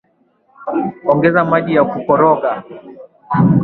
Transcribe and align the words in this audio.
ongeza 1.11 1.41
maji 1.51 1.73
na 1.75 1.83
kukoroga 1.91 2.49